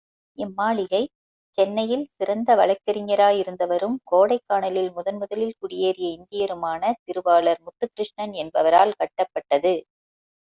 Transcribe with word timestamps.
இம் 0.37 0.53
மாளிகை 0.53 1.01
சென்னையில் 1.57 2.05
சிறந்த 2.13 2.55
வழக்கறிஞராயிருந்தவரும், 2.55 3.97
கோடைக்கானலில் 4.11 4.89
முதன் 4.91 5.17
முதலில் 5.17 5.55
குடியேறிய 5.59 6.09
இந்தியருமான 6.17 6.93
திருவாளர் 7.03 7.61
முத்துகிருஷ்ணன் 7.61 8.33
என்பவரால் 8.43 8.97
கட்டப்பட்டது. 8.99 9.75